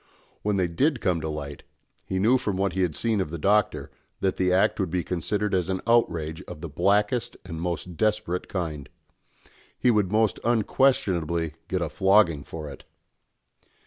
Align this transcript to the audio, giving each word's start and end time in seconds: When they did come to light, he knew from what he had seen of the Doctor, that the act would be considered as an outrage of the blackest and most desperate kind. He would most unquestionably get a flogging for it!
When 0.41 0.57
they 0.57 0.67
did 0.67 0.99
come 0.99 1.21
to 1.21 1.29
light, 1.29 1.61
he 2.07 2.17
knew 2.17 2.39
from 2.39 2.57
what 2.57 2.73
he 2.73 2.81
had 2.81 2.95
seen 2.95 3.21
of 3.21 3.29
the 3.29 3.37
Doctor, 3.37 3.91
that 4.19 4.37
the 4.37 4.51
act 4.51 4.79
would 4.79 4.89
be 4.89 5.03
considered 5.03 5.53
as 5.53 5.69
an 5.69 5.79
outrage 5.85 6.41
of 6.47 6.59
the 6.59 6.69
blackest 6.69 7.37
and 7.45 7.61
most 7.61 7.97
desperate 7.97 8.47
kind. 8.47 8.89
He 9.77 9.91
would 9.91 10.11
most 10.11 10.39
unquestionably 10.43 11.53
get 11.67 11.83
a 11.83 11.89
flogging 11.89 12.43
for 12.43 12.67
it! 12.67 12.83